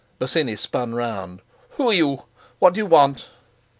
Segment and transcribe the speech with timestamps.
[0.17, 1.43] Bosinney spun round.
[1.77, 2.23] "Who are you?
[2.57, 3.27] What do you want?"